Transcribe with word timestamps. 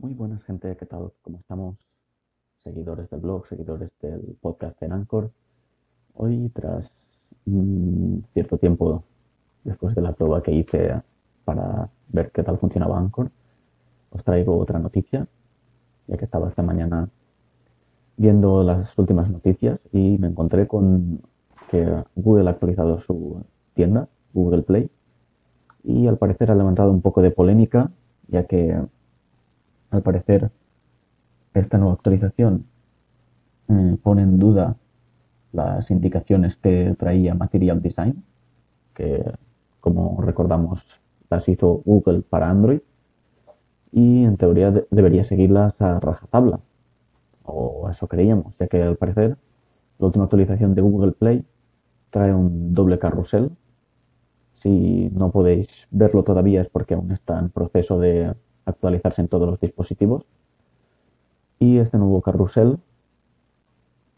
Muy 0.00 0.14
buenas 0.14 0.42
gente, 0.44 0.74
¿qué 0.78 0.86
tal? 0.86 1.12
¿Cómo 1.20 1.36
estamos? 1.36 1.76
Seguidores 2.64 3.10
del 3.10 3.20
blog, 3.20 3.46
seguidores 3.46 3.90
del 4.00 4.34
podcast 4.40 4.82
en 4.82 4.92
Anchor. 4.92 5.30
Hoy, 6.14 6.50
tras 6.54 6.90
un 7.44 8.24
cierto 8.32 8.56
tiempo 8.56 9.04
después 9.62 9.94
de 9.94 10.00
la 10.00 10.14
prueba 10.14 10.42
que 10.42 10.52
hice 10.52 11.02
para 11.44 11.90
ver 12.08 12.30
qué 12.30 12.42
tal 12.42 12.56
funcionaba 12.56 12.98
Anchor, 12.98 13.30
os 14.08 14.24
traigo 14.24 14.56
otra 14.56 14.78
noticia, 14.78 15.28
ya 16.06 16.16
que 16.16 16.24
estaba 16.24 16.48
esta 16.48 16.62
mañana 16.62 17.10
viendo 18.16 18.62
las 18.62 18.98
últimas 18.98 19.28
noticias 19.28 19.80
y 19.92 20.16
me 20.16 20.28
encontré 20.28 20.66
con 20.66 21.20
que 21.70 22.04
Google 22.16 22.48
ha 22.48 22.52
actualizado 22.52 23.00
su 23.00 23.44
tienda, 23.74 24.08
Google 24.32 24.62
Play, 24.62 24.90
y 25.84 26.06
al 26.06 26.16
parecer 26.16 26.50
ha 26.50 26.54
levantado 26.54 26.90
un 26.90 27.02
poco 27.02 27.20
de 27.20 27.32
polémica, 27.32 27.90
ya 28.28 28.44
que 28.44 28.80
al 29.90 30.02
parecer 30.02 30.50
esta 31.54 31.78
nueva 31.78 31.94
actualización 31.94 32.66
mm, 33.68 33.94
pone 33.96 34.22
en 34.22 34.38
duda 34.38 34.76
las 35.52 35.90
indicaciones 35.90 36.56
que 36.56 36.94
traía 36.98 37.34
Material 37.34 37.82
Design, 37.82 38.22
que 38.94 39.24
como 39.80 40.20
recordamos 40.22 41.00
las 41.28 41.48
hizo 41.48 41.82
Google 41.84 42.22
para 42.22 42.50
Android, 42.50 42.80
y 43.92 44.24
en 44.24 44.36
teoría 44.36 44.72
debería 44.90 45.24
seguirlas 45.24 45.80
a 45.82 45.98
rajatabla, 45.98 46.60
o 47.44 47.88
eso 47.90 48.06
creíamos, 48.06 48.56
ya 48.58 48.68
que 48.68 48.82
al 48.82 48.96
parecer 48.96 49.36
la 49.98 50.06
última 50.06 50.24
actualización 50.24 50.74
de 50.74 50.82
Google 50.82 51.12
Play 51.12 51.44
trae 52.10 52.32
un 52.34 52.74
doble 52.74 52.98
carrusel. 52.98 53.50
Si 54.62 55.10
no 55.12 55.30
podéis 55.30 55.68
verlo 55.90 56.22
todavía 56.22 56.60
es 56.62 56.68
porque 56.68 56.94
aún 56.94 57.10
está 57.12 57.38
en 57.38 57.50
proceso 57.50 57.98
de 57.98 58.34
actualizarse 58.70 59.20
en 59.20 59.28
todos 59.28 59.48
los 59.48 59.60
dispositivos. 59.60 60.24
Y 61.58 61.78
este 61.78 61.98
nuevo 61.98 62.22
carrusel 62.22 62.78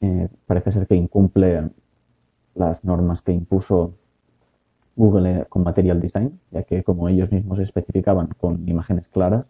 eh, 0.00 0.28
parece 0.46 0.72
ser 0.72 0.86
que 0.86 0.94
incumple 0.94 1.70
las 2.54 2.82
normas 2.84 3.22
que 3.22 3.32
impuso 3.32 3.94
Google 4.96 5.46
con 5.48 5.62
Material 5.62 6.00
Design, 6.00 6.38
ya 6.50 6.64
que 6.64 6.82
como 6.84 7.08
ellos 7.08 7.30
mismos 7.32 7.58
especificaban 7.58 8.28
con 8.38 8.68
imágenes 8.68 9.08
claras, 9.08 9.46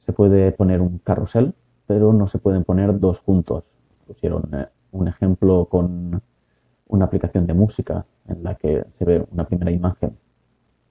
se 0.00 0.12
puede 0.12 0.52
poner 0.52 0.80
un 0.80 0.98
carrusel, 0.98 1.54
pero 1.86 2.12
no 2.12 2.28
se 2.28 2.38
pueden 2.38 2.64
poner 2.64 3.00
dos 3.00 3.18
juntos. 3.18 3.64
Pusieron 4.06 4.50
eh, 4.52 4.66
un 4.92 5.08
ejemplo 5.08 5.66
con 5.66 6.22
una 6.88 7.04
aplicación 7.06 7.46
de 7.46 7.54
música 7.54 8.04
en 8.28 8.42
la 8.42 8.54
que 8.54 8.84
se 8.92 9.04
ve 9.04 9.26
una 9.32 9.46
primera 9.46 9.70
imagen 9.70 10.16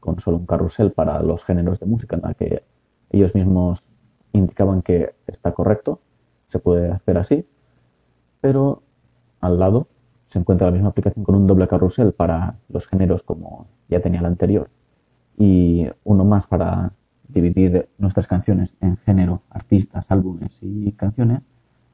con 0.04 0.20
solo 0.20 0.36
un 0.36 0.46
carrusel 0.46 0.92
para 0.92 1.22
los 1.24 1.46
géneros 1.46 1.80
de 1.80 1.86
música, 1.86 2.18
en 2.18 2.24
la 2.24 2.34
que 2.34 2.64
ellos 3.10 3.34
mismos 3.34 3.88
indicaban 4.34 4.82
que 4.82 5.16
está 5.28 5.54
correcto, 5.54 6.02
se 6.50 6.60
puede 6.60 6.92
hacer 6.92 7.18
así, 7.18 7.46
pero 8.42 8.84
al 9.40 9.58
lado 9.60 9.88
se 10.28 10.40
encuentra 10.40 10.68
la 10.68 10.74
misma 10.74 10.90
aplicación 10.90 11.24
con 11.24 11.36
un 11.36 11.48
doble 11.48 11.70
carrusel 11.70 12.12
para 12.12 12.58
los 12.68 12.86
géneros 12.86 13.24
como 13.24 13.68
ya 13.88 14.02
tenía 14.02 14.22
la 14.22 14.28
anterior 14.28 14.70
y 15.38 15.88
uno 16.04 16.26
más 16.26 16.48
para 16.48 16.92
dividir 17.30 17.88
nuestras 17.98 18.28
canciones 18.28 18.76
en 18.82 18.98
género, 18.98 19.42
artistas, 19.50 20.12
álbumes 20.12 20.58
y 20.62 20.92
canciones, 20.92 21.44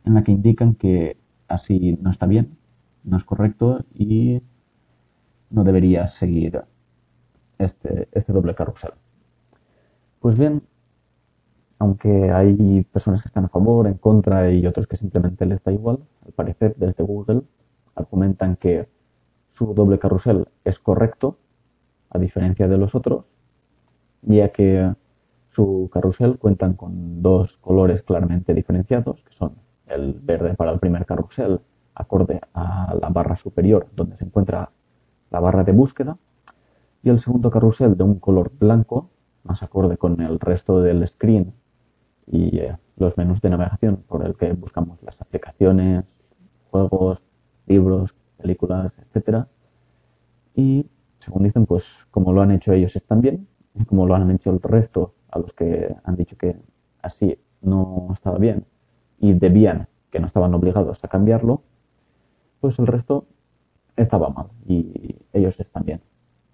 en 0.04 0.16
la 0.16 0.24
que 0.24 0.32
indican 0.32 0.74
que 0.74 1.18
así 1.48 2.00
no 2.02 2.10
está 2.10 2.26
bien, 2.26 2.58
no 3.04 3.18
es 3.18 3.24
correcto 3.24 3.86
y 3.94 4.42
no 5.52 5.64
debería 5.64 6.08
seguir 6.08 6.64
este, 7.60 8.08
este 8.12 8.34
doble 8.34 8.56
carrusel. 8.56 8.94
Pues 10.20 10.38
bien, 10.38 10.64
aunque 11.78 12.32
hay 12.32 12.84
personas 12.92 13.22
que 13.22 13.28
están 13.28 13.46
a 13.46 13.50
favor, 13.50 13.88
en 13.88 13.96
contra 13.96 14.52
y 14.52 14.66
otros 14.66 14.88
que 14.88 14.98
simplemente 14.98 15.46
les 15.46 15.64
da 15.64 15.72
igual, 15.72 16.00
al 16.26 16.32
parecer 16.34 16.76
desde 16.78 17.04
Google 17.04 17.44
argumentan 17.96 18.56
que 18.56 18.88
su 19.50 19.74
doble 19.74 20.00
carrusel 20.00 20.48
es 20.64 20.80
correcto, 20.80 21.38
a 22.10 22.18
diferencia 22.18 22.68
de 22.68 22.78
los 22.78 22.96
otros, 22.96 23.26
ya 24.22 24.50
que 24.50 24.94
su 25.50 25.90
carrusel 25.92 26.38
cuentan 26.38 26.74
con 26.74 27.22
dos 27.22 27.58
colores 27.58 28.02
claramente 28.04 28.54
diferenciados, 28.54 29.22
que 29.24 29.34
son 29.34 29.54
el 29.88 30.14
verde 30.14 30.56
para 30.56 30.72
el 30.72 30.80
primer 30.80 31.06
carrusel, 31.06 31.60
acorde 31.96 32.40
a 32.54 32.96
la 33.00 33.10
barra 33.10 33.36
superior 33.36 33.88
donde 33.96 34.18
se 34.18 34.26
encuentra 34.26 34.72
la 35.30 35.40
barra 35.40 35.64
de 35.64 35.72
búsqueda, 35.72 36.18
y 37.04 37.10
el 37.10 37.20
segundo 37.20 37.50
carrusel 37.50 37.96
de 37.98 38.04
un 38.04 38.20
color 38.20 38.52
blanco, 38.58 39.10
más 39.44 39.64
acorde 39.64 39.98
con 39.98 40.22
el 40.22 40.40
resto 40.40 40.82
del 40.82 41.08
screen 41.08 41.54
y 42.28 42.58
eh, 42.60 42.78
los 42.98 43.18
menús 43.18 43.42
de 43.42 43.50
navegación 43.50 44.04
por 44.08 44.26
el 44.26 44.36
que 44.36 44.52
buscamos 44.54 45.02
las 45.04 45.22
aplicaciones, 45.22 46.20
juegos, 46.70 47.22
libros, 47.68 48.14
películas, 48.38 48.92
etcétera. 49.00 49.48
Y 50.56 50.86
según 51.20 51.44
dicen, 51.44 51.66
pues 51.66 51.86
como 52.12 52.34
lo 52.34 52.42
han 52.42 52.52
hecho 52.52 52.74
ellos 52.74 52.96
están 52.96 53.22
bien, 53.22 53.48
y 53.76 53.86
como 53.86 54.06
lo 54.06 54.16
han 54.16 54.30
hecho 54.32 54.52
el 54.52 54.62
resto 54.62 55.14
a 55.32 55.40
los 55.40 55.54
que 55.54 55.96
han 56.04 56.16
dicho 56.16 56.38
que 56.38 56.58
así 57.02 57.40
no 57.62 58.10
estaba 58.14 58.38
bien 58.38 58.66
y 59.20 59.34
debían, 59.34 59.88
que 60.12 60.20
no 60.20 60.28
estaban 60.28 60.54
obligados 60.54 61.04
a 61.04 61.08
cambiarlo, 61.08 61.62
pues 62.60 62.78
el 62.80 62.88
resto 62.88 63.26
estaba 63.96 64.30
mal 64.30 64.48
y 64.68 65.16
ellos 65.34 65.60
están 65.60 65.86
bien 65.86 66.02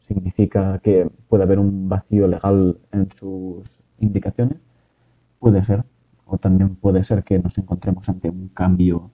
significa 0.05 0.79
que 0.79 1.09
puede 1.27 1.43
haber 1.43 1.59
un 1.59 1.89
vacío 1.89 2.27
legal 2.27 2.77
en 2.91 3.11
sus 3.11 3.83
indicaciones. 3.99 4.59
Puede 5.39 5.63
ser. 5.65 5.83
O 6.25 6.37
también 6.37 6.75
puede 6.75 7.03
ser 7.03 7.23
que 7.23 7.39
nos 7.39 7.57
encontremos 7.57 8.07
ante 8.09 8.29
un 8.29 8.49
cambio 8.49 9.11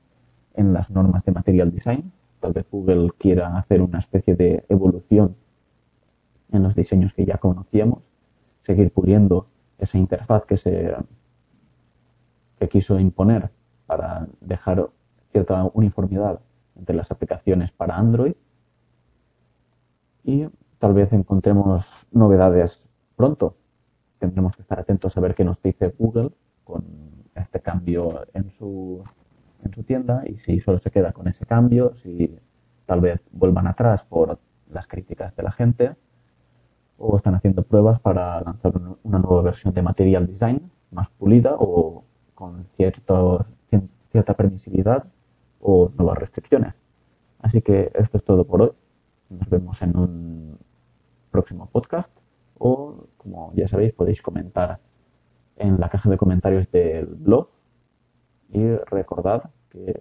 en 0.54 0.74
las 0.74 0.90
normas 0.90 1.24
de 1.26 1.32
material 1.32 1.72
design. 1.72 2.12
Tal 2.40 2.54
vez 2.54 2.66
Google 2.70 3.10
quiera 3.18 3.58
hacer 3.58 3.82
una 3.82 4.00
especie 4.00 4.36
de 4.36 4.66
evolución 4.70 5.36
en 6.52 6.64
los 6.64 6.76
diseños 6.76 7.14
que 7.14 7.26
ya 7.26 7.38
conocíamos, 7.38 8.00
seguir 8.62 8.92
puliendo 8.92 9.48
esa 9.78 9.98
interfaz 9.98 10.46
que 10.46 10.58
se 10.58 10.94
que 12.60 12.70
quiso 12.70 13.00
imponer 13.00 13.50
para 13.88 14.28
dejar 14.40 14.90
cierta 15.32 15.64
uniformidad 15.74 16.40
entre 16.76 16.96
las 16.96 17.12
aplicaciones 17.12 17.72
para 17.72 17.98
Android 17.98 18.34
y 20.24 20.48
tal 20.82 20.94
vez 20.96 21.14
encontremos 21.14 22.08
novedades 22.12 22.90
pronto. 23.16 23.56
Tendremos 24.18 24.56
que 24.56 24.64
estar 24.64 24.80
atentos 24.80 25.16
a 25.16 25.22
ver 25.22 25.36
qué 25.36 25.46
nos 25.46 25.62
dice 25.62 25.94
Google 25.98 26.32
con 26.64 26.84
este 27.36 27.60
cambio 27.60 28.26
en 28.34 28.50
su, 28.50 29.04
en 29.64 29.72
su 29.74 29.84
tienda 29.84 30.24
y 30.26 30.40
si 30.40 30.60
solo 30.60 30.80
se 30.80 30.90
queda 30.90 31.14
con 31.14 31.28
ese 31.28 31.46
cambio, 31.46 31.94
si 31.94 32.36
tal 32.88 33.00
vez 33.00 33.22
vuelvan 33.32 33.68
atrás 33.68 34.04
por 34.04 34.40
las 34.72 34.88
críticas 34.88 35.36
de 35.36 35.44
la 35.44 35.52
gente 35.52 35.96
o 36.98 37.16
están 37.16 37.36
haciendo 37.36 37.62
pruebas 37.62 38.00
para 38.00 38.42
lanzar 38.42 38.74
una 39.04 39.20
nueva 39.20 39.44
versión 39.44 39.76
de 39.76 39.84
Material 39.84 40.26
Design 40.26 40.72
más 40.90 41.12
pulida 41.12 41.56
o 41.60 42.04
con 42.34 42.66
cierto, 42.76 43.46
cierta 44.12 44.34
permisividad 44.34 45.06
o 45.60 45.92
nuevas 45.96 46.18
restricciones. 46.18 46.74
Así 47.38 47.62
que 47.62 47.92
esto 47.94 48.18
es 48.18 48.24
todo 48.24 48.46
por 48.46 48.64
hoy. 48.64 48.72
Nos 49.30 49.48
vemos 49.48 49.80
en 49.84 49.96
un 49.96 50.58
próximo 51.32 51.70
podcast 51.70 52.10
o, 52.58 53.08
como 53.18 53.54
ya 53.56 53.68
sabéis, 53.68 53.94
podéis 53.94 54.22
comentar 54.22 54.80
en 55.56 55.80
la 55.80 55.90
caja 55.90 56.10
de 56.10 56.18
comentarios 56.18 56.70
del 56.72 57.06
blog 57.06 57.50
y 58.50 58.76
recordad 58.76 59.50
que 59.70 60.00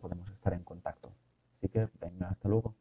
podemos 0.00 0.30
estar 0.30 0.52
en 0.52 0.62
contacto. 0.62 1.10
Así 1.56 1.68
que 1.68 1.88
venga, 2.00 2.28
hasta 2.28 2.48
luego. 2.48 2.74